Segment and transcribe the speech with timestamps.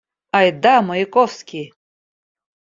[0.37, 1.65] Айда, Маяковский!